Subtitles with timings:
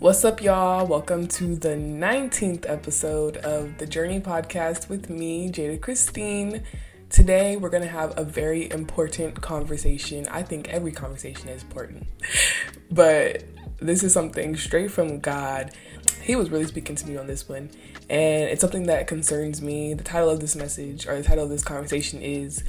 [0.00, 0.86] What's up, y'all?
[0.86, 6.62] Welcome to the 19th episode of the Journey Podcast with me, Jada Christine.
[7.10, 10.28] Today, we're going to have a very important conversation.
[10.28, 12.06] I think every conversation is important,
[12.92, 13.42] but
[13.80, 15.72] this is something straight from God.
[16.22, 17.68] He was really speaking to me on this one,
[18.08, 19.94] and it's something that concerns me.
[19.94, 22.62] The title of this message, or the title of this conversation, is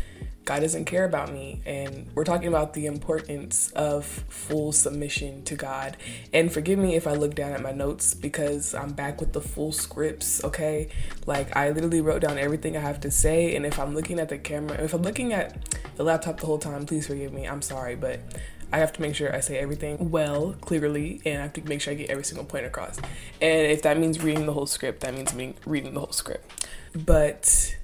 [0.49, 1.61] God doesn't care about me.
[1.63, 5.95] And we're talking about the importance of full submission to God.
[6.33, 9.41] And forgive me if I look down at my notes because I'm back with the
[9.41, 10.89] full scripts, okay?
[11.27, 13.55] Like, I literally wrote down everything I have to say.
[13.55, 16.57] And if I'm looking at the camera, if I'm looking at the laptop the whole
[16.57, 17.45] time, please forgive me.
[17.47, 18.19] I'm sorry, but
[18.73, 21.79] I have to make sure I say everything well, clearly, and I have to make
[21.79, 22.97] sure I get every single point across.
[23.39, 26.67] And if that means reading the whole script, that means me reading the whole script.
[26.95, 27.75] But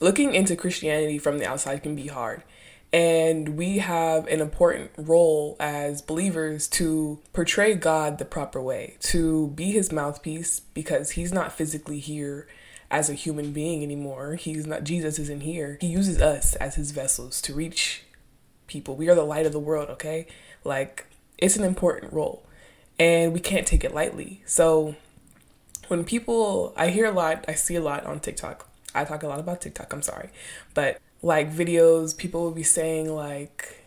[0.00, 2.42] looking into Christianity from the outside can be hard.
[2.92, 9.48] And we have an important role as believers to portray God the proper way, to
[9.48, 12.48] be his mouthpiece because he's not physically here
[12.90, 14.34] as a human being anymore.
[14.34, 15.78] He's not, Jesus isn't here.
[15.80, 18.02] He uses us as his vessels to reach
[18.66, 18.96] people.
[18.96, 20.26] We are the light of the world, okay?
[20.64, 21.06] Like,
[21.38, 22.44] it's an important role
[22.98, 24.42] and we can't take it lightly.
[24.46, 24.96] So,
[25.86, 29.28] when people, I hear a lot, I see a lot on TikTok I talk a
[29.28, 30.30] lot about TikTok, I'm sorry.
[30.74, 33.84] But like videos, people will be saying like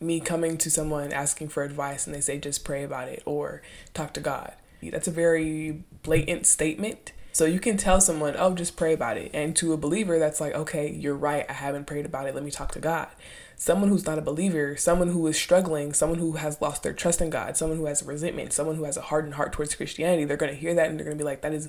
[0.00, 3.62] me coming to someone asking for advice and they say just pray about it or
[3.94, 4.52] talk to God.
[4.82, 7.12] That's a very blatant statement.
[7.32, 9.30] So you can tell someone, oh, just pray about it.
[9.34, 11.44] And to a believer, that's like, okay, you're right.
[11.50, 12.34] I haven't prayed about it.
[12.34, 13.08] Let me talk to God.
[13.56, 17.20] Someone who's not a believer, someone who is struggling, someone who has lost their trust
[17.20, 20.38] in God, someone who has resentment, someone who has a hardened heart towards Christianity, they're
[20.38, 21.68] going to hear that and they're going to be like, that is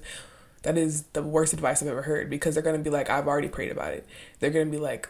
[0.63, 3.27] that is the worst advice I've ever heard because they're going to be like, I've
[3.27, 4.07] already prayed about it.
[4.39, 5.09] They're going to be like,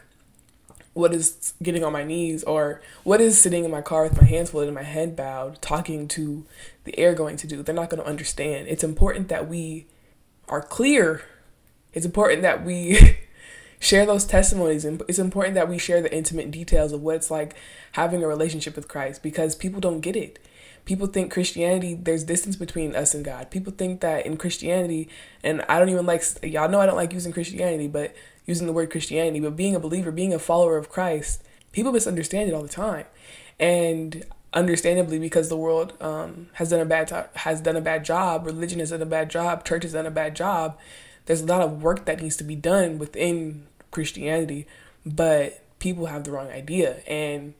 [0.92, 2.44] what is getting on my knees?
[2.44, 5.60] Or what is sitting in my car with my hands folded and my head bowed
[5.62, 6.44] talking to
[6.84, 7.62] the air going to do?
[7.62, 8.68] They're not going to understand.
[8.68, 9.86] It's important that we
[10.48, 11.22] are clear.
[11.92, 13.16] It's important that we
[13.80, 17.30] share those testimonies and it's important that we share the intimate details of what it's
[17.30, 17.54] like
[17.92, 20.38] having a relationship with christ because people don't get it
[20.88, 23.50] people think Christianity, there's distance between us and God.
[23.50, 25.06] People think that in Christianity,
[25.44, 28.16] and I don't even like, y'all know I don't like using Christianity, but
[28.46, 32.48] using the word Christianity, but being a believer, being a follower of Christ, people misunderstand
[32.48, 33.04] it all the time.
[33.60, 38.46] And understandably, because the world um, has done a bad has done a bad job,
[38.46, 40.78] religion has done a bad job, church has done a bad job.
[41.26, 44.66] There's a lot of work that needs to be done within Christianity,
[45.04, 47.52] but people have the wrong idea, and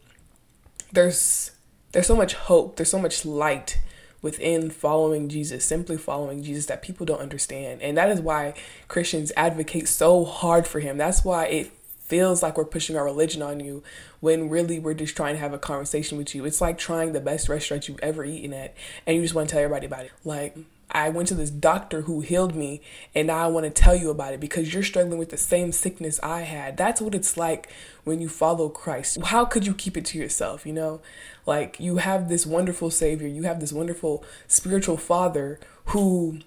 [0.90, 1.50] there's
[1.92, 3.78] there's so much hope, there's so much light
[4.20, 7.80] within following Jesus, simply following Jesus that people don't understand.
[7.82, 8.54] And that is why
[8.88, 10.98] Christians advocate so hard for him.
[10.98, 11.72] That's why it
[12.08, 13.82] feels like we're pushing our religion on you
[14.20, 16.44] when really we're just trying to have a conversation with you.
[16.46, 18.74] It's like trying the best restaurant you've ever eaten at
[19.06, 20.12] and you just want to tell everybody about it.
[20.24, 20.56] Like
[20.90, 22.80] I went to this doctor who healed me,
[23.14, 25.70] and now I want to tell you about it because you're struggling with the same
[25.72, 26.76] sickness I had.
[26.76, 27.68] That's what it's like
[28.04, 29.18] when you follow Christ.
[29.24, 30.66] How could you keep it to yourself?
[30.66, 31.00] You know,
[31.44, 36.38] like you have this wonderful Savior, you have this wonderful spiritual Father who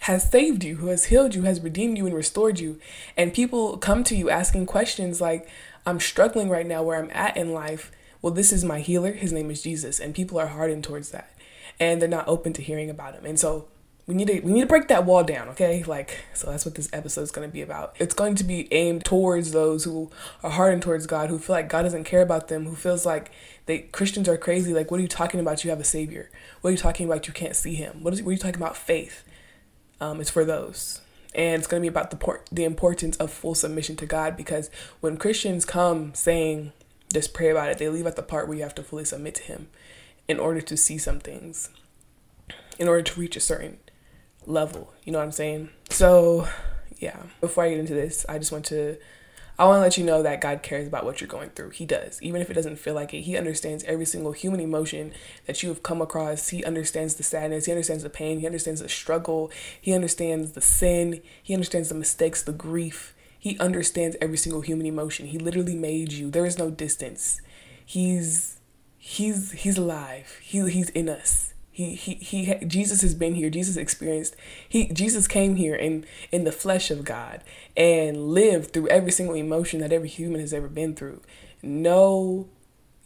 [0.00, 2.80] has saved you, who has healed you, has redeemed you, and restored you.
[3.16, 5.48] And people come to you asking questions like,
[5.84, 7.92] I'm struggling right now where I'm at in life.
[8.22, 9.12] Well, this is my healer.
[9.12, 10.00] His name is Jesus.
[10.00, 11.30] And people are hardened towards that
[11.78, 13.24] and they're not open to hearing about him.
[13.24, 13.68] And so
[14.06, 15.82] we need to we need to break that wall down, okay?
[15.82, 17.96] Like so that's what this episode is going to be about.
[17.98, 20.10] It's going to be aimed towards those who
[20.42, 23.32] are hardened towards God, who feel like God doesn't care about them, who feels like
[23.66, 24.72] they Christians are crazy.
[24.72, 25.64] Like what are you talking about?
[25.64, 26.30] You have a savior.
[26.60, 27.26] What are you talking about?
[27.26, 28.02] You can't see him.
[28.02, 28.76] What is what are you talking about?
[28.76, 29.24] Faith.
[30.00, 31.00] Um, it's for those.
[31.34, 34.36] And it's going to be about the port, the importance of full submission to God
[34.36, 34.70] because
[35.00, 36.72] when Christians come saying
[37.12, 39.34] just pray about it, they leave at the part where you have to fully submit
[39.36, 39.68] to him
[40.28, 41.70] in order to see some things,
[42.78, 43.78] in order to reach a certain
[44.46, 44.92] level.
[45.04, 45.70] You know what I'm saying?
[45.90, 46.48] So,
[46.98, 48.96] yeah, before I get into this, I just want to.
[49.58, 51.70] I want to let you know that God cares about what you're going through.
[51.70, 52.20] He does.
[52.20, 55.14] Even if it doesn't feel like it, He understands every single human emotion
[55.46, 56.50] that you have come across.
[56.50, 57.64] He understands the sadness.
[57.64, 58.40] He understands the pain.
[58.40, 59.50] He understands the struggle.
[59.80, 61.22] He understands the sin.
[61.42, 63.14] He understands the mistakes, the grief.
[63.38, 65.28] He understands every single human emotion.
[65.28, 66.30] He literally made you.
[66.30, 67.40] There is no distance.
[67.82, 68.55] He's
[69.06, 70.38] he's he's alive.
[70.42, 71.54] He he's in us.
[71.70, 73.50] He he he Jesus has been here.
[73.50, 74.34] Jesus experienced
[74.68, 77.44] he Jesus came here in in the flesh of God
[77.76, 81.22] and lived through every single emotion that every human has ever been through.
[81.62, 82.48] No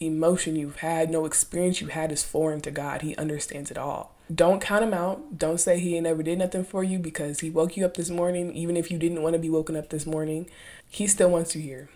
[0.00, 3.02] emotion you've had, no experience you've had is foreign to God.
[3.02, 4.16] He understands it all.
[4.34, 5.36] Don't count him out.
[5.36, 8.54] Don't say he never did nothing for you because he woke you up this morning,
[8.54, 10.48] even if you didn't want to be woken up this morning.
[10.88, 11.90] He still wants you here.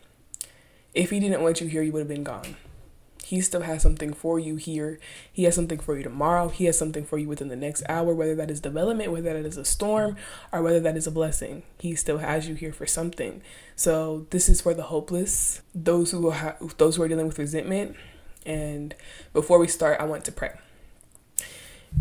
[0.92, 2.56] If he didn't want you here, you would have been gone.
[3.24, 4.98] He still has something for you here.
[5.32, 6.48] He has something for you tomorrow.
[6.48, 9.46] He has something for you within the next hour, whether that is development, whether that
[9.46, 10.16] is a storm,
[10.52, 11.62] or whether that is a blessing.
[11.78, 13.40] He still has you here for something.
[13.76, 17.96] So this is for the hopeless, those who are those who are dealing with resentment.
[18.44, 18.94] And
[19.32, 20.52] before we start, I want to pray.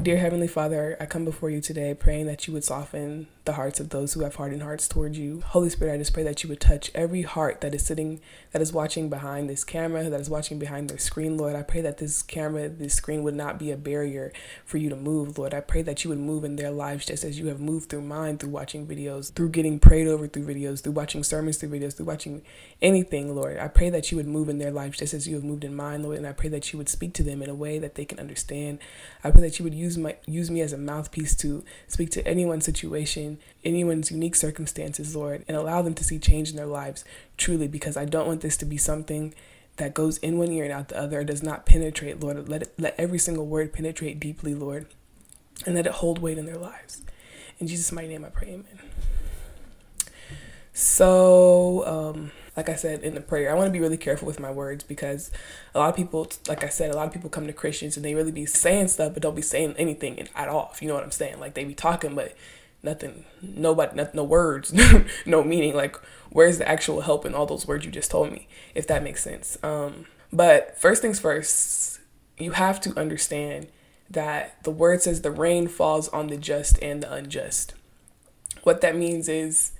[0.01, 3.79] Dear Heavenly Father, I come before you today praying that you would soften the hearts
[3.79, 5.41] of those who have hardened hearts towards you.
[5.41, 8.61] Holy Spirit, I just pray that you would touch every heart that is sitting, that
[8.61, 11.55] is watching behind this camera, that is watching behind their screen, Lord.
[11.55, 14.31] I pray that this camera, this screen would not be a barrier
[14.65, 15.53] for you to move, Lord.
[15.53, 18.01] I pray that you would move in their lives just as you have moved through
[18.01, 21.95] mine through watching videos, through getting prayed over through videos, through watching sermons through videos,
[21.95, 22.43] through watching
[22.81, 23.57] anything, Lord.
[23.57, 25.75] I pray that you would move in their lives just as you have moved in
[25.75, 26.17] mine, Lord.
[26.17, 28.19] And I pray that you would speak to them in a way that they can
[28.19, 28.79] understand.
[29.23, 32.27] I pray that you would use my use me as a mouthpiece to speak to
[32.27, 33.32] anyone's situation,
[33.63, 37.03] anyone's unique circumstances, Lord, and allow them to see change in their lives
[37.37, 39.33] truly because I don't want this to be something
[39.77, 41.21] that goes in one ear and out the other.
[41.21, 42.47] It does not penetrate, Lord.
[42.47, 44.87] Let it, let every single word penetrate deeply, Lord,
[45.65, 47.01] and let it hold weight in their lives.
[47.59, 48.79] In Jesus' mighty name I pray, amen.
[50.73, 54.39] So, um, like I said in the prayer, I want to be really careful with
[54.39, 55.31] my words because
[55.73, 58.05] a lot of people, like I said, a lot of people come to Christians and
[58.05, 60.71] they really be saying stuff, but don't be saying anything at all.
[60.73, 62.35] If you know what I'm saying, like they be talking, but
[62.83, 64.73] nothing, nobody, no, no words,
[65.25, 65.73] no meaning.
[65.73, 65.95] Like,
[66.29, 68.47] where's the actual help in all those words you just told me?
[68.75, 69.57] If that makes sense.
[69.63, 71.99] Um, but first things first,
[72.37, 73.67] you have to understand
[74.09, 77.73] that the word says the rain falls on the just and the unjust.
[78.63, 79.71] What that means is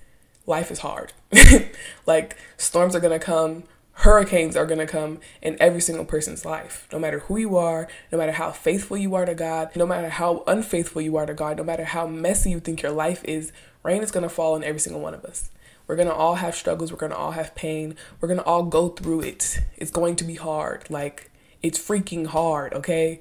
[0.45, 1.13] life is hard.
[2.05, 3.63] like storms are to come,
[3.97, 6.87] hurricanes are going to come in every single person's life.
[6.91, 10.09] No matter who you are, no matter how faithful you are to God, no matter
[10.09, 13.51] how unfaithful you are to God, no matter how messy you think your life is,
[13.83, 15.49] rain is going to fall on every single one of us.
[15.85, 17.95] We're going to all have struggles, we're going to all have pain.
[18.19, 19.59] We're going to all go through it.
[19.77, 20.89] It's going to be hard.
[20.89, 21.29] Like
[21.61, 23.19] it's freaking hard, okay?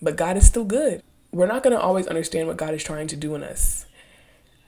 [0.00, 1.02] But God is still good.
[1.32, 3.86] We're not going to always understand what God is trying to do in us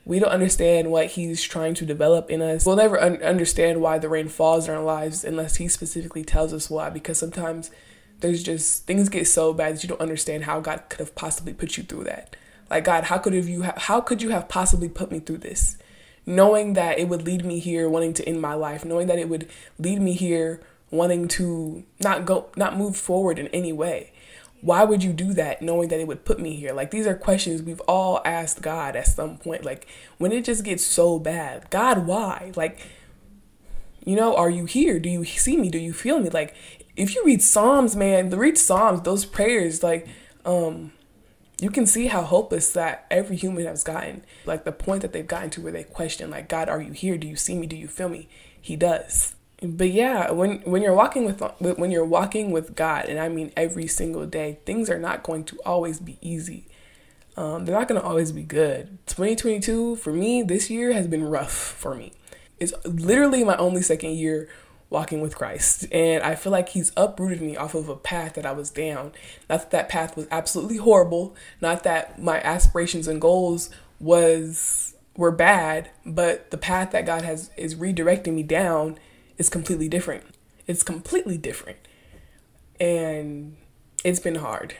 [0.06, 2.64] we don't understand what he's trying to develop in us.
[2.64, 6.54] We'll never un- understand why the rain falls in our lives unless he specifically tells
[6.54, 7.72] us why, because sometimes
[8.20, 11.52] there's just things get so bad that you don't understand how God could have possibly
[11.52, 12.36] put you through that.
[12.70, 15.38] Like God, how could have you ha- how could you have possibly put me through
[15.38, 15.76] this?
[16.24, 19.28] Knowing that it would lead me here wanting to end my life, knowing that it
[19.28, 20.60] would lead me here
[20.92, 24.12] wanting to not go not move forward in any way
[24.60, 26.72] why would you do that knowing that it would put me here?
[26.72, 29.64] Like, these are questions we've all asked God at some point.
[29.64, 29.86] Like,
[30.18, 32.52] when it just gets so bad, God, why?
[32.56, 32.80] Like,
[34.04, 34.98] you know, are you here?
[34.98, 35.68] Do you see me?
[35.68, 36.30] Do you feel me?
[36.30, 36.54] Like,
[36.96, 40.08] if you read Psalms, man, read Psalms, those prayers, like,
[40.44, 40.92] um,
[41.60, 44.24] you can see how hopeless that every human has gotten.
[44.44, 47.16] Like the point that they've gotten to where they question, like, God, are you here?
[47.16, 47.66] Do you see me?
[47.66, 48.28] Do you feel me?
[48.60, 53.18] He does but yeah, when when you're walking with when you're walking with God, and
[53.18, 56.66] I mean every single day, things are not going to always be easy.
[57.36, 58.98] Um, they're not going to always be good.
[59.06, 62.12] 2022 for me this year has been rough for me.
[62.58, 64.48] It's literally my only second year
[64.88, 68.44] walking with Christ, and I feel like He's uprooted me off of a path that
[68.44, 69.12] I was down.
[69.48, 71.34] Not that that path was absolutely horrible.
[71.62, 77.50] Not that my aspirations and goals was were bad, but the path that God has
[77.56, 78.98] is redirecting me down
[79.38, 80.24] is completely different.
[80.66, 81.78] It's completely different.
[82.80, 83.56] And
[84.04, 84.74] it's been hard.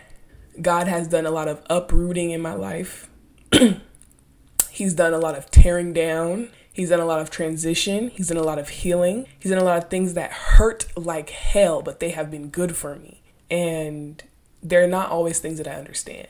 [0.61, 3.09] God has done a lot of uprooting in my life.
[4.71, 6.51] He's done a lot of tearing down.
[6.73, 8.11] He's done a lot of transition.
[8.11, 9.27] He's done a lot of healing.
[9.39, 12.77] He's done a lot of things that hurt like hell, but they have been good
[12.77, 13.23] for me.
[13.51, 14.23] And
[14.63, 16.29] they're not always things that I understand,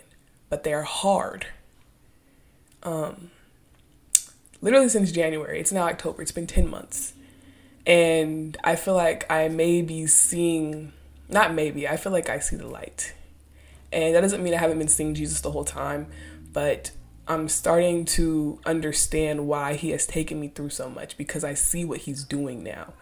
[0.48, 1.48] but they're hard.
[2.84, 3.32] Um,
[4.60, 5.58] literally since January.
[5.58, 6.22] It's now October.
[6.22, 7.12] It's been 10 months.
[7.86, 10.92] And I feel like I may be seeing,
[11.28, 13.14] not maybe, I feel like I see the light.
[13.92, 16.08] And that doesn't mean I haven't been seeing Jesus the whole time,
[16.52, 16.90] but
[17.28, 21.84] I'm starting to understand why he has taken me through so much because I see
[21.84, 22.92] what he's doing now.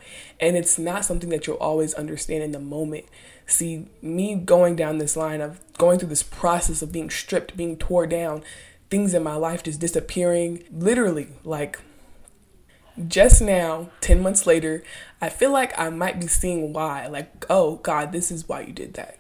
[0.40, 3.04] And it's not something that you'll always understand in the moment.
[3.46, 7.76] See, me going down this line of going through this process of being stripped, being
[7.76, 8.42] tore down,
[8.88, 11.78] things in my life just disappearing, literally, like
[13.08, 14.82] just now, 10 months later,
[15.20, 17.06] I feel like I might be seeing why.
[17.06, 19.18] Like, oh, God, this is why you did that.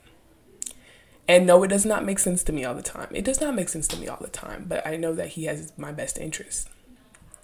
[1.26, 3.08] And no, it does not make sense to me all the time.
[3.12, 5.44] It does not make sense to me all the time, but I know that He
[5.44, 6.68] has my best interest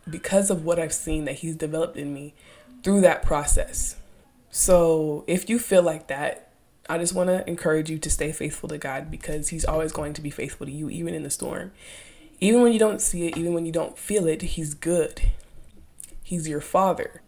[0.09, 2.35] because of what I've seen that He's developed in me
[2.83, 3.97] through that process.
[4.51, 6.51] So if you feel like that,
[6.89, 10.13] I just want to encourage you to stay faithful to God because He's always going
[10.13, 11.73] to be faithful to you, even in the storm.
[12.39, 15.23] Even when you don't see it, even when you don't feel it, He's good.
[16.31, 17.23] He's your father.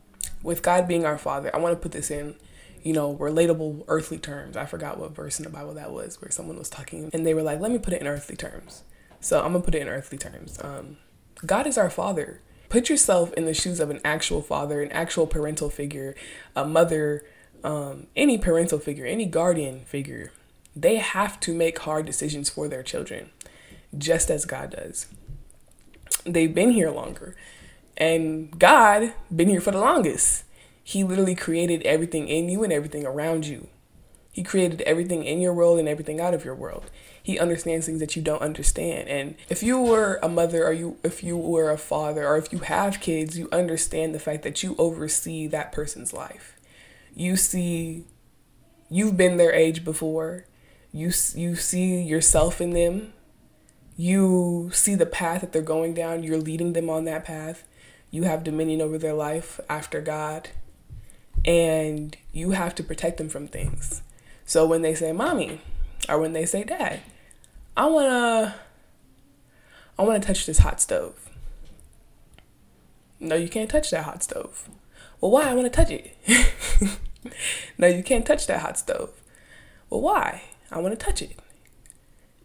[0.45, 2.37] With God being our father, I want to put this in
[2.85, 4.57] you know, relatable earthly terms.
[4.57, 7.35] I forgot what verse in the Bible that was where someone was talking and they
[7.35, 8.85] were like, let me put it in earthly terms.
[9.19, 10.57] So I'm gonna put it in earthly terms.
[10.63, 10.99] Um,
[11.45, 12.41] God is our father.
[12.69, 16.15] Put yourself in the shoes of an actual father, an actual parental figure,
[16.55, 17.25] a mother,
[17.65, 20.31] um, any parental figure, any guardian figure.
[20.77, 23.31] They have to make hard decisions for their children,
[23.99, 25.07] just as God does.
[26.25, 27.35] They've been here longer,
[27.97, 30.45] and God been here for the longest.
[30.83, 33.69] He literally created everything in you and everything around you.
[34.33, 36.91] He created everything in your world and everything out of your world.
[37.23, 39.09] He understands things that you don't understand.
[39.09, 42.51] And if you were a mother or you if you were a father or if
[42.53, 46.59] you have kids, you understand the fact that you oversee that person's life.
[47.15, 48.05] You see
[48.89, 50.47] you've been their age before.
[50.93, 53.13] You you see yourself in them.
[53.97, 56.23] You see the path that they're going down.
[56.23, 57.65] You're leading them on that path.
[58.13, 60.51] You have dominion over their life after God
[61.45, 64.03] and you have to protect them from things.
[64.45, 65.63] So when they say mommy
[66.09, 67.01] or when they say dad,
[67.75, 68.55] I want to
[69.99, 71.31] I want to touch this hot stove.
[73.19, 74.69] No, you can't touch that hot stove.
[75.21, 75.49] Well, why?
[75.49, 76.15] I want to touch it.
[77.79, 79.11] no, you can't touch that hot stove.
[79.89, 80.43] Well, why?
[80.71, 81.39] I want to touch it.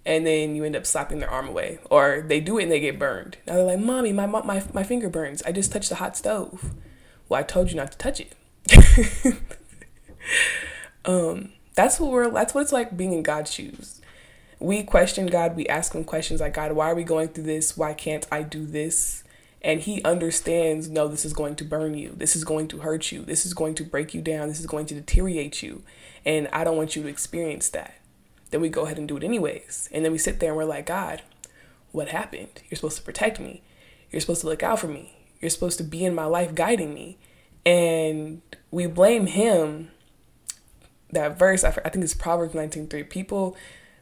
[0.08, 1.80] And then you end up slapping their arm away.
[1.92, 3.38] Or they do it and they get burned.
[3.46, 5.44] Now they're like, Mommy, my, my, my finger burns.
[5.44, 6.74] I just touched the hot stove.
[7.28, 8.34] Well, I told you not to touch it.
[11.06, 14.02] um, that's what we're that's what it's like being in God's shoes.
[14.60, 17.78] We question God, we ask him questions like God, why are we going through this?
[17.78, 19.24] Why can't I do this?
[19.62, 22.14] And he understands, no, this is going to burn you.
[22.16, 23.24] This is going to hurt you.
[23.24, 24.48] This is going to break you down.
[24.48, 25.84] This is going to deteriorate you.
[26.26, 27.96] And I don't want you to experience that.
[28.50, 29.90] Then we go ahead and do it anyways.
[29.92, 31.22] And then we sit there and we're like, God,
[31.92, 32.62] what happened?
[32.70, 33.62] You're supposed to protect me.
[34.12, 35.18] You're supposed to look out for me.
[35.40, 37.18] You're supposed to be in my life guiding me.
[37.66, 39.92] And we blame him.
[41.12, 43.10] That verse, I think it's Proverbs 19:3.
[43.10, 43.56] People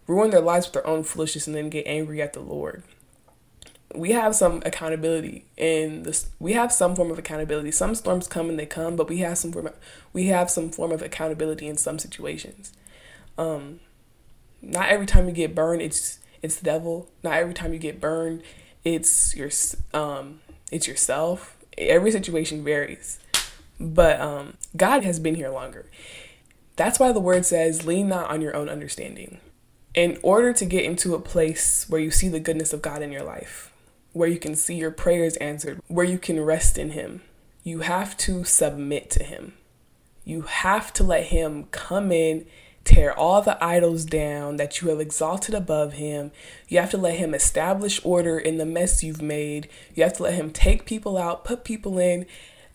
[0.07, 2.83] ruin their lives with their own foolishness and then get angry at the Lord.
[3.93, 6.29] We have some accountability in this.
[6.39, 7.71] We have some form of accountability.
[7.71, 9.67] Some storms come and they come, but we have some form.
[9.67, 9.75] Of,
[10.13, 12.73] we have some form of accountability in some situations.
[13.37, 13.79] Um,
[14.65, 17.09] not every time you get burned, it's it's the devil.
[17.23, 18.43] Not every time you get burned,
[18.83, 19.49] it's your
[19.93, 20.41] um,
[20.71, 21.57] it's yourself.
[21.77, 23.19] Every situation varies.
[23.79, 25.89] But um, God has been here longer.
[26.75, 29.39] That's why the word says, lean not on your own understanding.
[29.93, 33.11] In order to get into a place where you see the goodness of God in
[33.11, 33.71] your life,
[34.11, 37.21] where you can see your prayers answered, where you can rest in Him,
[37.63, 39.53] you have to submit to Him.
[40.25, 42.45] You have to let Him come in,
[42.85, 46.31] tear all the idols down that you have exalted above Him.
[46.69, 49.67] You have to let Him establish order in the mess you've made.
[49.93, 52.25] You have to let Him take people out, put people in,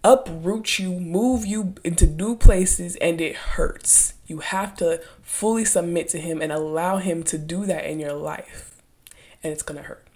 [0.03, 4.15] uproot you, move you into new places, and it hurts.
[4.27, 8.15] You have to fully submit to Him and allow Him to do that in your
[8.15, 8.83] life.
[9.43, 10.07] And it's gonna hurt.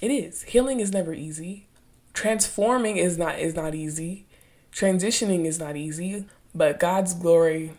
[0.00, 0.42] It is.
[0.44, 1.66] Healing is never easy.
[2.12, 4.26] Transforming is not is not easy.
[4.72, 6.26] Transitioning is not easy.
[6.54, 7.72] But God's glory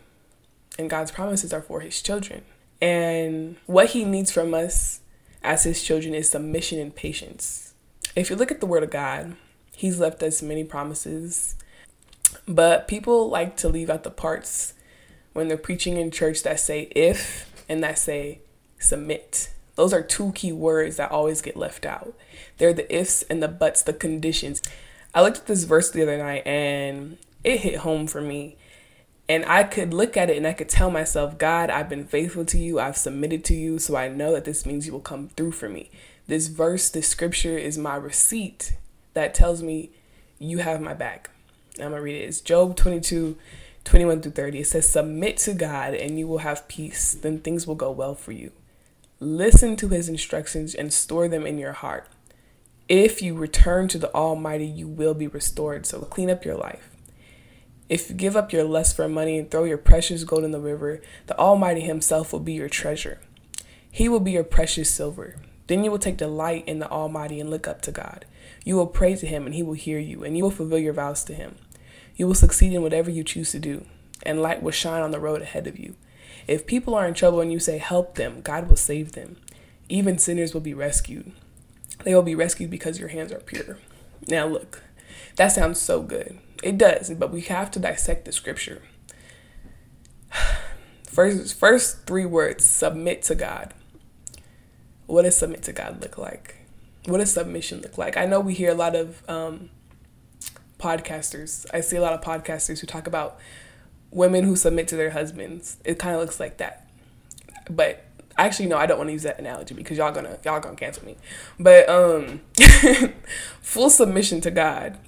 [0.78, 2.42] and God's promises are for his children.
[2.80, 5.00] And what he needs from us
[5.42, 7.74] as his children is submission and patience.
[8.14, 9.36] If you look at the word of God,
[9.74, 11.56] He's left us many promises.
[12.46, 14.74] But people like to leave out the parts
[15.32, 18.40] when they're preaching in church that say if and that say
[18.78, 19.50] submit.
[19.74, 22.14] Those are two key words that always get left out.
[22.58, 24.62] They're the ifs and the buts, the conditions.
[25.14, 28.56] I looked at this verse the other night and it hit home for me.
[29.32, 32.44] And I could look at it and I could tell myself, God, I've been faithful
[32.44, 32.78] to you.
[32.78, 33.78] I've submitted to you.
[33.78, 35.90] So I know that this means you will come through for me.
[36.26, 38.74] This verse, this scripture is my receipt
[39.14, 39.88] that tells me
[40.38, 41.30] you have my back.
[41.78, 42.26] I'm gonna read it.
[42.26, 43.38] It's Job 22,
[43.84, 44.58] 21 through 30.
[44.58, 48.14] It says, Submit to God and you will have peace, then things will go well
[48.14, 48.52] for you.
[49.18, 52.06] Listen to his instructions and store them in your heart.
[52.86, 55.86] If you return to the Almighty, you will be restored.
[55.86, 56.91] So clean up your life.
[57.92, 60.58] If you give up your lust for money and throw your precious gold in the
[60.58, 63.18] river, the Almighty Himself will be your treasure.
[63.90, 65.36] He will be your precious silver.
[65.66, 68.24] Then you will take delight in the Almighty and look up to God.
[68.64, 70.94] You will pray to him and he will hear you, and you will fulfill your
[70.94, 71.56] vows to him.
[72.16, 73.84] You will succeed in whatever you choose to do,
[74.22, 75.94] and light will shine on the road ahead of you.
[76.48, 79.36] If people are in trouble and you say, Help them, God will save them.
[79.90, 81.30] Even sinners will be rescued.
[82.04, 83.76] They will be rescued because your hands are pure.
[84.28, 84.82] Now, look,
[85.36, 86.38] that sounds so good.
[86.62, 88.82] It does, but we have to dissect the scripture.
[91.06, 93.74] First, first three words submit to God.
[95.04, 96.62] What does submit to God look like?
[97.06, 98.16] what does submission look like?
[98.16, 99.70] I know we hear a lot of um,
[100.78, 101.66] podcasters.
[101.72, 103.38] I see a lot of podcasters who talk about
[104.10, 105.78] women who submit to their husbands.
[105.84, 106.88] It kind of looks like that.
[107.68, 108.04] But
[108.38, 111.04] actually no, I don't want to use that analogy because y'all gonna y'all gonna cancel
[111.04, 111.16] me.
[111.58, 112.42] But um
[113.60, 114.98] full submission to God.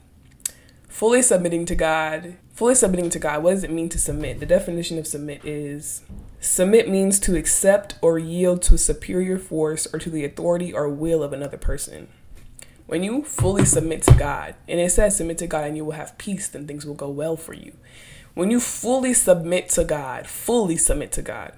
[0.94, 2.36] Fully submitting to God.
[2.52, 3.42] Fully submitting to God.
[3.42, 4.38] What does it mean to submit?
[4.38, 6.02] The definition of submit is
[6.38, 10.88] submit means to accept or yield to a superior force or to the authority or
[10.88, 12.06] will of another person.
[12.86, 15.94] When you fully submit to God, and it says submit to God and you will
[15.94, 17.72] have peace, then things will go well for you.
[18.34, 21.54] When you fully submit to God, fully submit to God,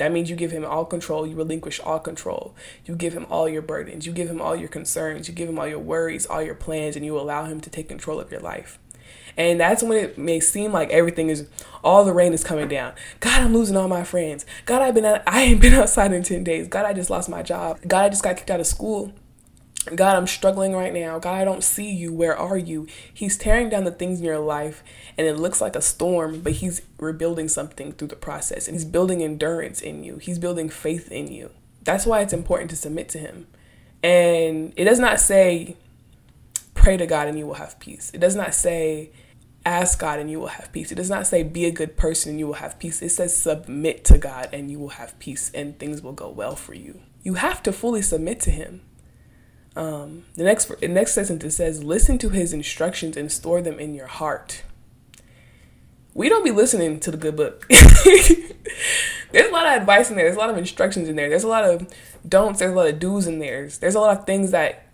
[0.00, 2.54] that means you give him all control, you relinquish all control.
[2.86, 5.58] You give him all your burdens, you give him all your concerns, you give him
[5.58, 8.40] all your worries, all your plans, and you allow him to take control of your
[8.40, 8.78] life.
[9.36, 11.46] And that's when it may seem like everything is
[11.84, 12.94] all the rain is coming down.
[13.20, 14.46] God, I'm losing all my friends.
[14.64, 16.66] God, I've been out, I ain't been outside in 10 days.
[16.66, 17.80] God, I just lost my job.
[17.86, 19.12] God, I just got kicked out of school.
[19.86, 21.18] God, I'm struggling right now.
[21.18, 22.12] God, I don't see you.
[22.12, 22.86] Where are you?
[23.12, 24.84] He's tearing down the things in your life
[25.16, 28.68] and it looks like a storm, but He's rebuilding something through the process.
[28.68, 31.50] And He's building endurance in you, He's building faith in you.
[31.82, 33.46] That's why it's important to submit to Him.
[34.02, 35.76] And it does not say,
[36.74, 38.10] pray to God and you will have peace.
[38.12, 39.10] It does not say,
[39.64, 40.92] ask God and you will have peace.
[40.92, 43.02] It does not say, be a good person and you will have peace.
[43.02, 46.56] It says, submit to God and you will have peace and things will go well
[46.56, 47.00] for you.
[47.22, 48.82] You have to fully submit to Him.
[49.76, 53.78] Um, the next the next sentence it says, "Listen to his instructions and store them
[53.78, 54.62] in your heart."
[56.12, 57.66] We don't be listening to the good book.
[57.68, 60.24] there's a lot of advice in there.
[60.24, 61.28] There's a lot of instructions in there.
[61.28, 61.86] There's a lot of
[62.28, 62.58] don'ts.
[62.58, 63.68] There's a lot of do's in there.
[63.68, 64.88] There's a lot of things that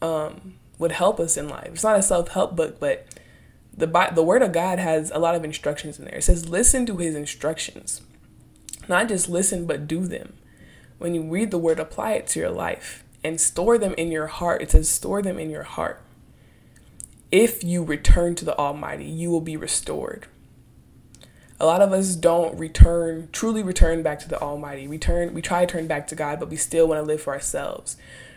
[0.00, 1.70] um, would help us in life.
[1.72, 3.06] It's not a self help book, but
[3.76, 6.18] the the Word of God has a lot of instructions in there.
[6.18, 8.02] It says, "Listen to His instructions."
[8.88, 10.34] Not just listen, but do them.
[10.98, 14.26] When you read the Word, apply it to your life and store them in your
[14.26, 14.62] heart.
[14.62, 16.02] It says, store them in your heart.
[17.30, 20.26] If you return to the Almighty, you will be restored.
[21.60, 24.88] A lot of us don't return, truly return back to the Almighty.
[24.88, 27.34] Return, we try to turn back to God, but we still want to live for
[27.34, 27.96] ourselves.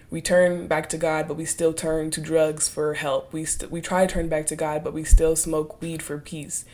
[0.09, 3.33] We turn back to God, but we still turn to drugs for help.
[3.33, 6.19] We st- we try to turn back to God, but we still smoke weed for
[6.19, 6.65] peace.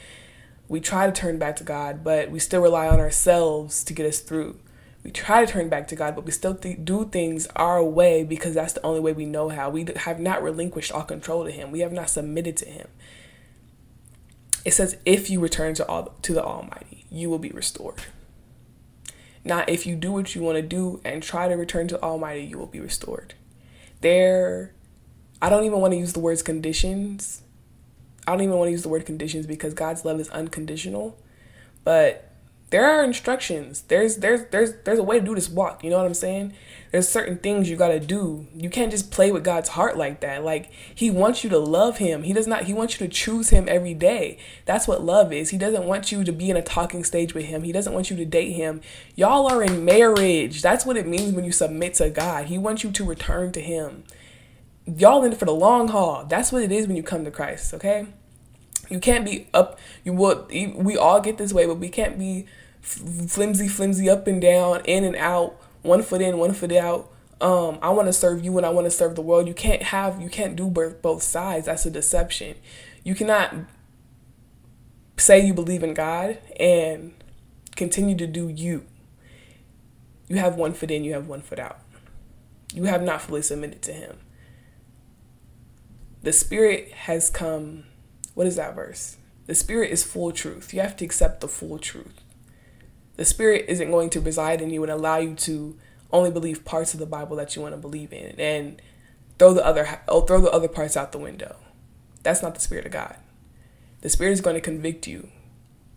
[0.67, 4.05] We try to turn back to God, but we still rely on ourselves to get
[4.05, 4.57] us through
[5.09, 8.23] we try to turn back to God, but we still th- do things our way
[8.23, 9.67] because that's the only way we know how.
[9.67, 11.71] We have not relinquished all control to Him.
[11.71, 12.87] We have not submitted to Him.
[14.63, 18.03] It says, "If you return to all to the Almighty, you will be restored."
[19.43, 22.43] Not if you do what you want to do and try to return to Almighty,
[22.43, 23.33] you will be restored.
[24.01, 24.75] There,
[25.41, 27.41] I don't even want to use the words conditions.
[28.27, 31.17] I don't even want to use the word conditions because God's love is unconditional.
[31.83, 32.28] But
[32.69, 33.81] there are instructions.
[33.81, 35.83] There's there's there's there's a way to do this walk.
[35.83, 36.53] You know what I'm saying?
[36.91, 38.47] There's certain things you gotta do.
[38.55, 40.43] You can't just play with God's heart like that.
[40.43, 42.23] Like He wants you to love Him.
[42.23, 42.65] He does not.
[42.65, 44.37] He wants you to choose Him every day.
[44.65, 45.49] That's what love is.
[45.49, 47.63] He doesn't want you to be in a talking stage with Him.
[47.63, 48.81] He doesn't want you to date Him.
[49.15, 50.61] Y'all are in marriage.
[50.61, 52.47] That's what it means when you submit to God.
[52.47, 54.03] He wants you to return to Him.
[54.85, 56.25] Y'all in it for the long haul.
[56.25, 57.73] That's what it is when you come to Christ.
[57.73, 58.07] Okay.
[58.89, 59.79] You can't be up.
[60.03, 60.47] You will.
[60.49, 62.47] We all get this way, but we can't be
[62.81, 67.11] flimsy, flimsy, up and down, in and out, one foot in, one foot out.
[67.41, 69.47] Um, I want to serve you and I want to serve the world.
[69.47, 71.67] You can't have, you can't do both sides.
[71.67, 72.55] That's a deception.
[73.03, 73.55] You cannot
[75.17, 77.13] say you believe in God and
[77.75, 78.85] continue to do you.
[80.27, 81.79] You have one foot in, you have one foot out.
[82.73, 84.17] You have not fully submitted to Him.
[86.21, 87.85] The Spirit has come.
[88.33, 89.17] What is that verse?
[89.45, 90.73] The Spirit is full truth.
[90.73, 92.21] You have to accept the full truth
[93.19, 95.77] the spirit isn't going to reside in you and allow you to
[96.09, 98.81] only believe parts of the Bible that you want to believe in and
[99.37, 101.57] throw the other oh, throw the other parts out the window.
[102.23, 103.17] That's not the spirit of God.
[103.99, 105.27] The spirit is going to convict you.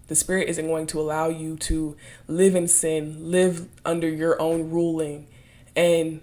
[0.09, 4.71] The spirit isn't going to allow you to live in sin, live under your own
[4.71, 5.29] ruling
[5.77, 6.23] and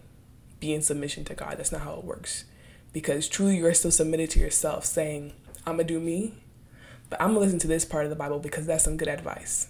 [0.59, 1.55] be in submission to God.
[1.57, 2.43] That's not how it works.
[2.91, 5.31] Because truly you are still submitted to yourself saying,
[5.65, 6.33] I'm going to do me,
[7.09, 9.07] but I'm going to listen to this part of the Bible because that's some good
[9.07, 9.67] advice.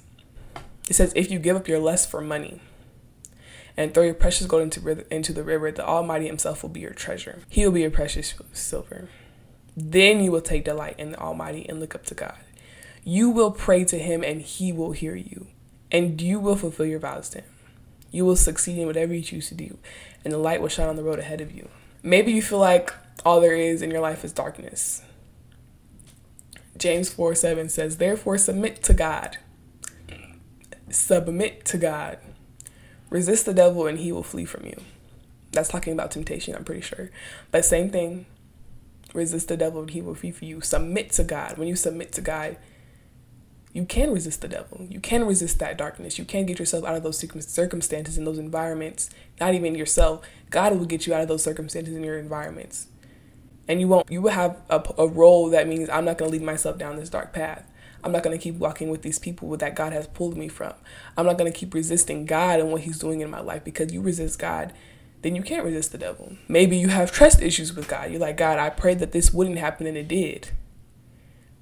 [0.89, 2.61] It says, If you give up your lust for money
[3.77, 6.93] and throw your precious gold into, into the river, the Almighty Himself will be your
[6.93, 7.39] treasure.
[7.49, 9.07] He will be your precious silver.
[9.77, 12.37] Then you will take delight in the Almighty and look up to God.
[13.03, 15.47] You will pray to Him and He will hear you,
[15.91, 17.49] and you will fulfill your vows to Him.
[18.11, 19.77] You will succeed in whatever you choose to do,
[20.23, 21.69] and the light will shine on the road ahead of you.
[22.01, 22.93] Maybe you feel like
[23.25, 25.03] all there is in your life is darkness.
[26.79, 29.37] James 4 7 says, Therefore, submit to God
[30.91, 32.19] submit to God.
[33.09, 34.81] Resist the devil and he will flee from you.
[35.51, 37.09] That's talking about temptation, I'm pretty sure.
[37.51, 38.25] But same thing.
[39.13, 40.61] Resist the devil and he will flee from you.
[40.61, 41.57] Submit to God.
[41.57, 42.57] When you submit to God,
[43.71, 44.87] You can resist the devil.
[44.89, 46.17] You can resist that darkness.
[46.17, 49.11] You can get yourself out of those circumstances and those environments.
[49.39, 50.27] Not even yourself.
[50.49, 52.87] God will get you out of those circumstances and your environments.
[53.69, 56.37] And you won't, you will have a, a role that means I'm not going to
[56.37, 57.69] lead myself down this dark path.
[58.03, 60.73] I'm not going to keep walking with these people that God has pulled me from.
[61.15, 63.93] I'm not going to keep resisting God and what He's doing in my life because
[63.93, 64.73] you resist God,
[65.21, 66.35] then you can't resist the devil.
[66.47, 68.09] Maybe you have trust issues with God.
[68.09, 70.49] You're like, God, I prayed that this wouldn't happen and it did.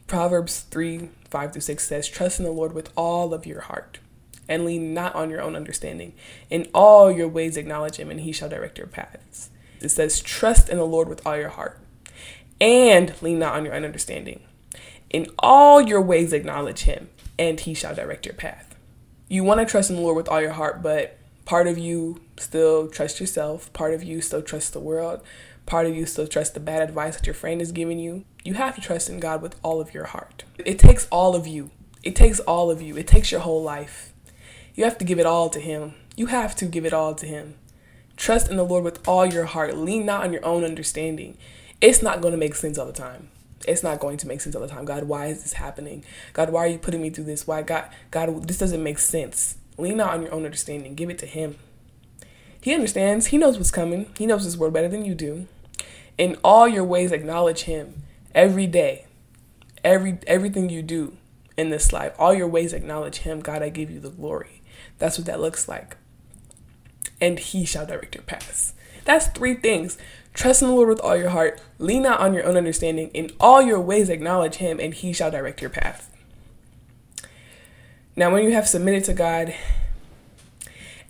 [0.05, 3.99] Proverbs 3 5 through 6 says, Trust in the Lord with all of your heart
[4.47, 6.13] and lean not on your own understanding.
[6.49, 9.49] In all your ways acknowledge Him and He shall direct your paths.
[9.81, 11.81] It says, Trust in the Lord with all your heart
[12.59, 14.41] and lean not on your own understanding.
[15.09, 18.75] In all your ways acknowledge Him and He shall direct your path.
[19.29, 22.21] You want to trust in the Lord with all your heart, but part of you
[22.37, 25.21] still trust yourself, part of you still trust the world,
[25.65, 28.25] part of you still trust the bad advice that your friend is giving you.
[28.43, 30.45] You have to trust in God with all of your heart.
[30.57, 31.71] It takes all of you.
[32.03, 32.95] It takes all of you.
[32.95, 34.13] It takes your whole life.
[34.75, 35.93] You have to give it all to Him.
[36.15, 37.55] You have to give it all to Him.
[38.15, 39.77] Trust in the Lord with all your heart.
[39.77, 41.37] Lean not on your own understanding.
[41.81, 43.29] It's not going to make sense all the time.
[43.67, 44.85] It's not going to make sense all the time.
[44.85, 46.03] God, why is this happening?
[46.33, 47.47] God, why are you putting me through this?
[47.47, 49.57] Why, God, God, this doesn't make sense.
[49.77, 50.95] Lean not on your own understanding.
[50.95, 51.57] Give it to Him.
[52.61, 53.27] He understands.
[53.27, 54.11] He knows what's coming.
[54.17, 55.47] He knows His word better than you do.
[56.17, 59.05] In all your ways, acknowledge Him every day,
[59.83, 61.17] every everything you do
[61.57, 63.41] in this life, all your ways acknowledge him.
[63.41, 64.61] God, I give you the glory.
[64.99, 65.97] That's what that looks like.
[67.19, 68.73] And he shall direct your paths.
[69.07, 69.97] That's three things.
[70.35, 71.59] Trust in the Lord with all your heart.
[71.79, 73.09] Lean not on your own understanding.
[73.15, 76.15] In all your ways acknowledge him, and he shall direct your path.
[78.15, 79.55] Now, when you have submitted to God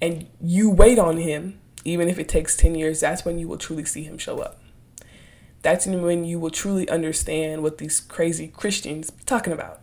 [0.02, 3.58] and you wait on him, even if it takes 10 years, that's when you will
[3.58, 4.60] truly see him show up
[5.62, 9.82] that's when you will truly understand what these crazy Christians are talking about.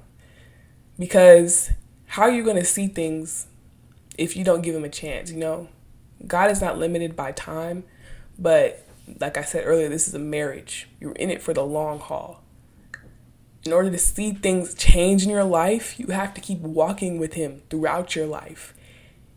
[0.98, 1.70] Because
[2.06, 3.48] how are you going to see things
[4.16, 5.68] if you don't give him a chance, you know?
[6.26, 7.84] God is not limited by time,
[8.38, 8.86] but
[9.20, 10.88] like I said earlier, this is a marriage.
[11.00, 12.42] You're in it for the long haul.
[13.64, 17.34] In order to see things change in your life, you have to keep walking with
[17.34, 18.74] Him throughout your life.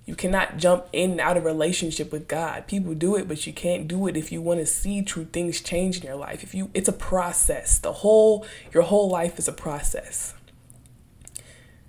[0.05, 2.65] You cannot jump in and out of relationship with God.
[2.65, 5.59] People do it, but you can't do it if you want to see true things
[5.59, 6.43] change in your life.
[6.43, 7.77] If you it's a process.
[7.77, 10.33] The whole your whole life is a process.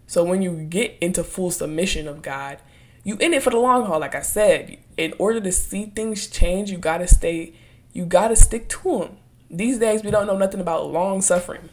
[0.09, 2.59] So when you get into full submission of God,
[3.05, 4.79] you in it for the long haul like I said.
[4.97, 7.55] In order to see things change, you got to stay
[7.93, 9.17] you got to stick to them.
[9.51, 11.69] These days we don't know nothing about long suffering.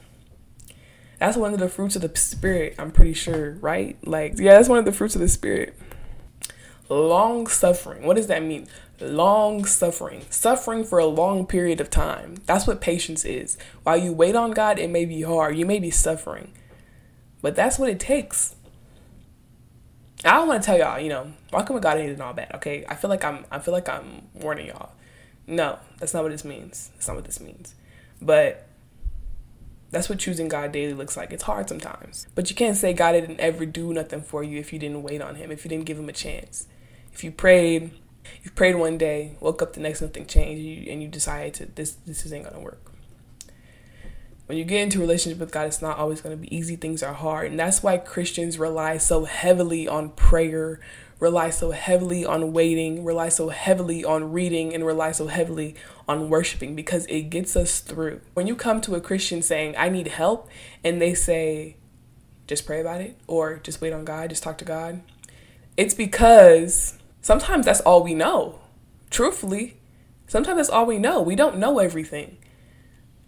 [1.19, 3.97] That's one of the fruits of the spirit, I'm pretty sure, right?
[4.05, 5.77] Like yeah, that's one of the fruits of the spirit.
[6.89, 8.03] Long suffering.
[8.03, 8.67] What does that mean?
[9.01, 10.25] Long suffering.
[10.29, 12.35] Suffering for a long period of time.
[12.45, 13.57] That's what patience is.
[13.83, 15.57] While you wait on God, it may be hard.
[15.57, 16.53] You may be suffering.
[17.41, 18.54] But that's what it takes.
[20.25, 22.85] I don't want to tell y'all, you know, walking with God ain't all bad, okay?
[22.89, 24.91] I feel like I'm I feel like I'm warning y'all.
[25.47, 26.89] No, that's not what this means.
[26.95, 27.75] That's not what this means.
[28.21, 28.67] But
[29.91, 31.31] that's what choosing God daily looks like.
[31.31, 32.27] It's hard sometimes.
[32.33, 35.21] But you can't say God didn't ever do nothing for you if you didn't wait
[35.21, 36.67] on him, if you didn't give him a chance
[37.15, 37.91] if you prayed,
[38.43, 41.93] you prayed one day, woke up the next, nothing changed, and you decided to this
[42.05, 42.91] this isn't gonna work.
[44.47, 46.75] When you get into a relationship with God, it's not always gonna be easy.
[46.75, 50.79] Things are hard, and that's why Christians rely so heavily on prayer,
[51.19, 55.75] rely so heavily on waiting, rely so heavily on reading, and rely so heavily
[56.07, 58.21] on worshiping because it gets us through.
[58.35, 60.47] When you come to a Christian saying, I need help,
[60.83, 61.77] and they say,
[62.45, 65.01] just pray about it, or just wait on God, just talk to God,
[65.75, 68.59] it's because sometimes that's all we know.
[69.09, 69.77] Truthfully,
[70.27, 71.19] sometimes that's all we know.
[71.19, 72.37] We don't know everything.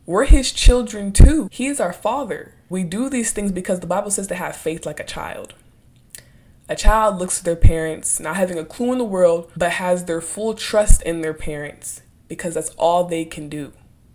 [0.07, 1.49] We're his children too.
[1.51, 2.53] He is our father.
[2.69, 5.53] We do these things because the Bible says to have faith like a child.
[6.69, 10.05] A child looks to their parents, not having a clue in the world, but has
[10.05, 13.73] their full trust in their parents because that's all they can do.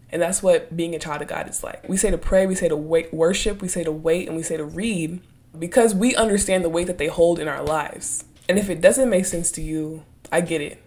[0.08, 1.86] And that's what being a child of God is like.
[1.86, 4.42] We say to pray, we say to wait, worship, we say to wait, and we
[4.42, 5.20] say to read
[5.58, 8.24] because we understand the weight that they hold in our lives.
[8.48, 10.82] And if it doesn't make sense to you, I get it.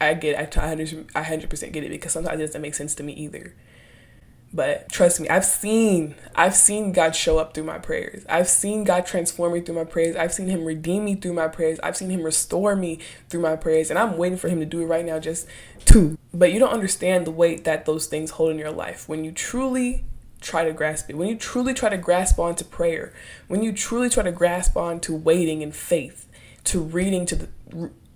[0.00, 0.56] I get it.
[0.56, 3.56] I 100%, I 100% get it because sometimes it doesn't make sense to me either.
[4.54, 8.24] But trust me, I've seen I've seen God show up through my prayers.
[8.28, 10.14] I've seen God transform me through my prayers.
[10.14, 11.80] I've seen him redeem me through my prayers.
[11.82, 13.90] I've seen him restore me through my prayers.
[13.90, 15.48] And I'm waiting for him to do it right now just
[15.86, 16.16] to.
[16.32, 19.32] But you don't understand the weight that those things hold in your life when you
[19.32, 20.04] truly
[20.40, 21.16] try to grasp it.
[21.16, 23.12] When you truly try to grasp onto prayer,
[23.48, 26.28] when you truly try to grasp onto waiting in faith,
[26.64, 27.48] to reading to the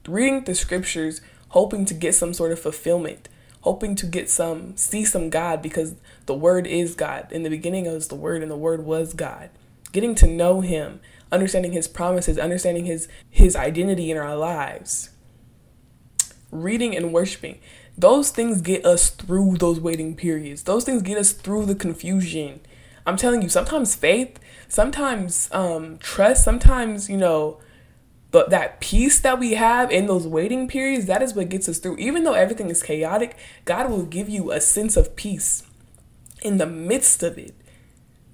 [0.07, 3.29] reading the scriptures, hoping to get some sort of fulfillment,
[3.63, 5.95] hoping to get some see some God because
[6.27, 7.31] the word is God.
[7.33, 9.51] In the beginning was the word and the word was God.
[9.93, 11.01] getting to know him,
[11.33, 15.11] understanding his promises, understanding his his identity in our lives.
[16.51, 17.59] Reading and worshiping.
[17.97, 20.63] Those things get us through those waiting periods.
[20.63, 22.61] Those things get us through the confusion.
[23.05, 27.59] I'm telling you, sometimes faith, sometimes um, trust, sometimes, you know,
[28.31, 31.79] but that peace that we have in those waiting periods, that is what gets us
[31.79, 31.97] through.
[31.97, 35.63] Even though everything is chaotic, God will give you a sense of peace
[36.43, 37.55] in the midst of it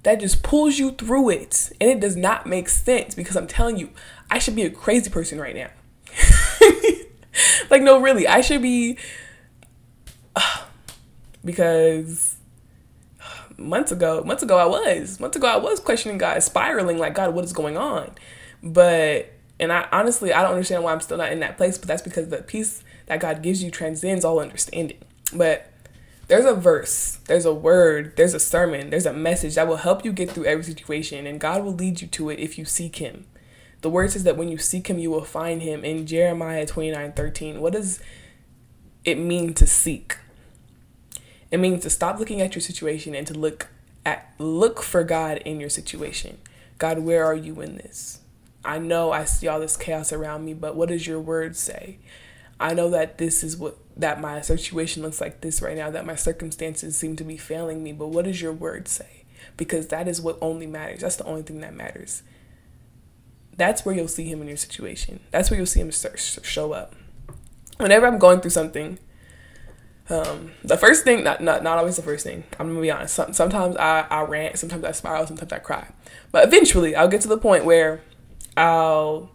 [0.03, 1.71] that just pulls you through it.
[1.79, 3.89] And it does not make sense because I'm telling you,
[4.29, 5.69] I should be a crazy person right now.
[7.69, 8.97] like, no, really, I should be.
[10.35, 10.65] Uh,
[11.45, 12.35] because
[13.57, 15.19] months ago, months ago, I was.
[15.19, 18.11] Months ago, I was questioning God, spiraling like, God, what is going on?
[18.61, 21.87] But and I honestly, I don't understand why I'm still not in that place, but
[21.87, 24.97] that's because the peace that God gives you transcends all understanding.
[25.33, 25.71] But
[26.27, 30.03] there's a verse, there's a word, there's a sermon, there's a message that will help
[30.03, 32.97] you get through every situation, and God will lead you to it if you seek
[32.97, 33.27] Him.
[33.81, 37.13] The word says that when you seek Him, you will find Him in Jeremiah 29
[37.13, 37.61] 13.
[37.61, 37.99] What does
[39.03, 40.17] it mean to seek?
[41.51, 43.67] It means to stop looking at your situation and to look
[44.05, 46.39] at look for God in your situation.
[46.77, 48.19] God, where are you in this?
[48.65, 51.99] I know I see all this chaos around me, but what does your word say?
[52.59, 56.05] I know that this is what that my situation looks like this right now, that
[56.05, 59.25] my circumstances seem to be failing me, but what does your word say?
[59.57, 61.01] Because that is what only matters.
[61.01, 62.23] That's the only thing that matters.
[63.55, 65.21] That's where you'll see him in your situation.
[65.31, 66.95] That's where you'll see him show up.
[67.77, 68.99] Whenever I'm going through something,
[70.09, 72.43] um, the first thing, not, not not always the first thing.
[72.59, 73.15] I'm gonna be honest.
[73.15, 75.87] sometimes I, I rant, sometimes I spiral, sometimes I cry.
[76.31, 78.01] But eventually, I'll get to the point where
[78.57, 79.31] I'll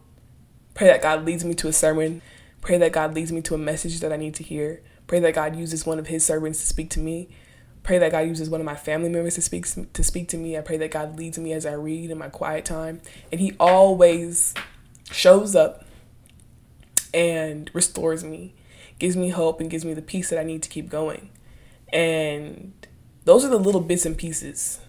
[0.75, 2.23] pray that God leads me to a sermon,
[2.61, 5.35] pray that God leads me to a message that I need to hear, pray that
[5.35, 7.29] God uses one of his servants to speak to me,
[7.83, 10.57] pray that God uses one of my family members to speak to speak to me.
[10.57, 13.55] I pray that God leads me as I read in my quiet time, and he
[13.59, 14.55] always
[15.11, 15.85] shows up
[17.13, 18.55] and restores me,
[18.99, 21.31] gives me hope and gives me the peace that I need to keep going.
[21.93, 22.73] And
[23.25, 24.81] those are the little bits and pieces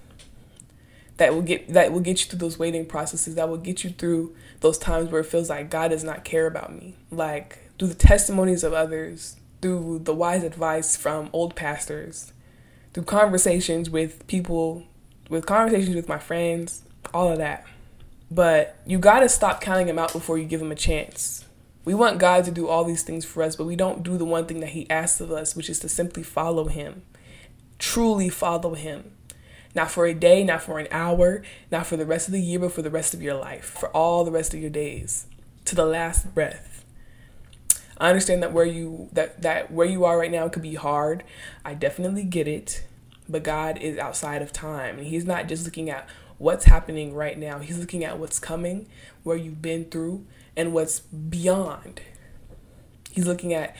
[1.21, 3.91] that will get that will get you through those waiting processes that will get you
[3.91, 6.95] through those times where it feels like God does not care about me.
[7.11, 12.33] Like through the testimonies of others through the wise advice from old pastors
[12.95, 14.83] through conversations with people
[15.29, 16.81] with conversations with my friends
[17.13, 17.67] all of that.
[18.31, 21.45] But you got to stop counting him out before you give him a chance.
[21.85, 24.25] We want God to do all these things for us but we don't do the
[24.25, 27.03] one thing that he asks of us which is to simply follow him.
[27.77, 29.11] Truly follow him
[29.75, 32.59] not for a day, not for an hour, not for the rest of the year,
[32.59, 35.27] but for the rest of your life, for all the rest of your days,
[35.65, 36.83] to the last breath.
[37.97, 41.23] I understand that where you that that where you are right now could be hard.
[41.63, 42.83] I definitely get it.
[43.29, 47.37] But God is outside of time and he's not just looking at what's happening right
[47.37, 47.59] now.
[47.59, 48.89] He's looking at what's coming,
[49.23, 50.25] where you've been through,
[50.57, 52.01] and what's beyond.
[53.11, 53.75] He's looking at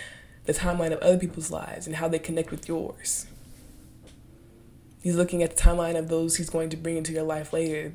[0.46, 3.26] the timeline of other people's lives and how they connect with yours.
[5.02, 7.94] He's looking at the timeline of those he's going to bring into your life later.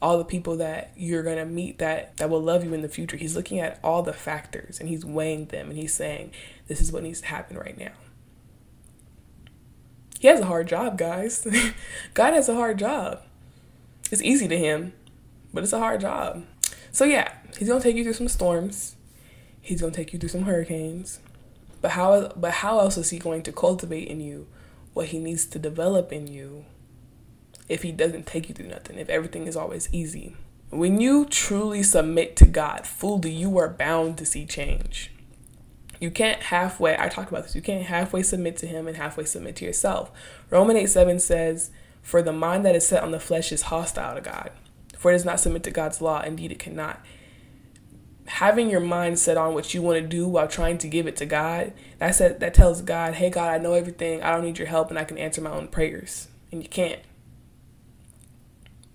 [0.00, 2.88] All the people that you're going to meet that, that will love you in the
[2.88, 3.16] future.
[3.16, 6.32] He's looking at all the factors and he's weighing them and he's saying,
[6.68, 7.92] this is what needs to happen right now.
[10.20, 11.46] He has a hard job, guys.
[12.14, 13.22] God has a hard job.
[14.10, 14.92] It's easy to him,
[15.52, 16.44] but it's a hard job.
[16.92, 18.96] So, yeah, he's going to take you through some storms.
[19.60, 21.20] He's going to take you through some hurricanes.
[21.80, 24.48] But how but how else is he going to cultivate in you
[24.94, 26.64] what he needs to develop in you
[27.68, 30.36] if he doesn't take you through nothing, if everything is always easy.
[30.70, 35.10] When you truly submit to God fully, you are bound to see change.
[36.00, 39.24] You can't halfway, I talked about this, you can't halfway submit to Him and halfway
[39.24, 40.10] submit to yourself.
[40.50, 41.70] Roman 8 7 says,
[42.02, 44.50] For the mind that is set on the flesh is hostile to God,
[44.96, 47.00] for it does not submit to God's law, indeed it cannot
[48.28, 51.16] having your mind set on what you want to do while trying to give it
[51.16, 54.22] to God, that said, that tells God, "Hey God, I know everything.
[54.22, 57.00] I don't need your help and I can answer my own prayers." And you can't.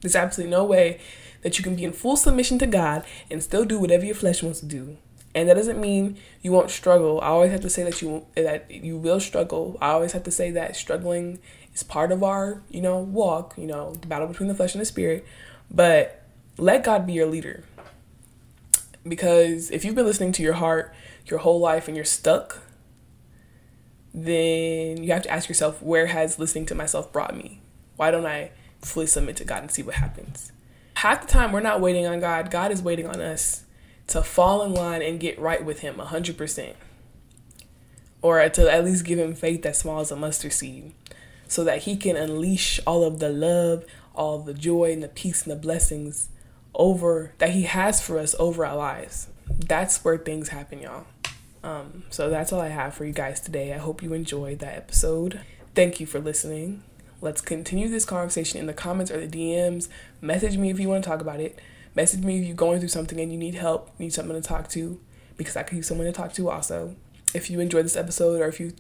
[0.02, 1.00] There's absolutely no way
[1.42, 4.44] that you can be in full submission to God and still do whatever your flesh
[4.44, 4.98] wants to do.
[5.36, 7.20] And that doesn't mean you won't struggle.
[7.22, 9.78] I always have to say that you that you will struggle.
[9.82, 11.40] I always have to say that struggling
[11.74, 14.82] is part of our, you know, walk, you know, the battle between the flesh and
[14.82, 15.26] the spirit.
[15.72, 16.22] But
[16.58, 17.64] let God be your leader
[19.08, 20.94] because if you've been listening to your heart
[21.26, 22.62] your whole life and you're stuck,
[24.14, 27.62] then you have to ask yourself, where has listening to myself brought me?
[27.96, 30.52] Why don't I fully submit to God and see what happens?
[30.96, 33.64] Half the time, we're not waiting on God, God is waiting on us
[34.08, 36.74] to fall in line and get right with Him 100%.
[38.22, 40.94] Or to at least give Him faith as small as a mustard seed
[41.48, 45.44] so that He can unleash all of the love, all the joy and the peace
[45.44, 46.30] and the blessings
[46.76, 49.28] over that He has for us over our lives.
[49.48, 51.06] That's where things happen, y'all.
[51.64, 53.74] Um, so that's all I have for you guys today.
[53.74, 55.42] I hope you enjoyed that episode.
[55.76, 56.84] Thank you for listening.
[57.22, 59.88] Let's continue this conversation in the comments or the DMs.
[60.20, 61.58] Message me if you want to talk about it.
[61.96, 64.68] Message me if you're going through something and you need help, need someone to talk
[64.70, 65.00] to,
[65.38, 66.96] because I could use someone to talk to also.
[67.34, 68.74] If you enjoyed this episode or if you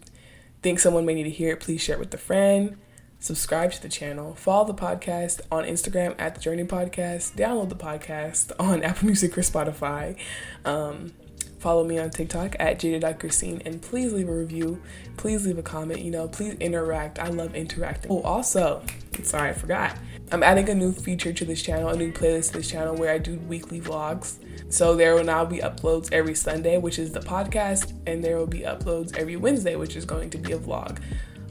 [0.61, 2.77] think someone may need to hear it, please share it with a friend.
[3.23, 4.35] Subscribe to the channel.
[4.35, 7.37] Follow the podcast on Instagram at the Journey Podcast.
[7.37, 10.17] Download the podcast on Apple Music or Spotify.
[10.65, 11.13] Um,
[11.57, 14.81] Follow me on TikTok at jada.christine and please leave a review.
[15.15, 16.01] Please leave a comment.
[16.01, 17.17] You know, please interact.
[17.17, 18.11] I love interacting.
[18.11, 18.83] Oh, also,
[19.21, 19.97] sorry, I forgot.
[20.33, 23.13] I'm adding a new feature to this channel, a new playlist to this channel where
[23.13, 24.39] I do weekly vlogs.
[24.67, 28.47] So there will now be uploads every Sunday, which is the podcast, and there will
[28.47, 30.99] be uploads every Wednesday, which is going to be a vlog.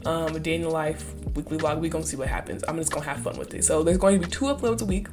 [0.05, 1.79] Um, a day in the life weekly vlog.
[1.79, 2.63] We're gonna see what happens.
[2.67, 3.63] I'm just gonna have fun with it.
[3.63, 5.07] So there's going to be two uploads a week.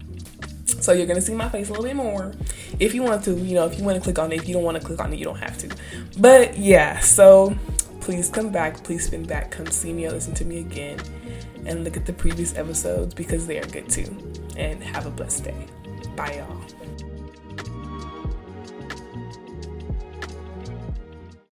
[0.66, 2.33] So you're gonna see my face a little bit more.
[2.79, 4.55] If you want to, you know, if you want to click on it, if you
[4.55, 5.70] don't want to click on it, you don't have to.
[6.18, 7.55] But yeah, so
[8.00, 10.98] please come back, please spin back, come see me or listen to me again
[11.66, 14.16] and look at the previous episodes because they are good too.
[14.57, 15.66] And have a blessed day.
[16.16, 16.79] Bye y'all.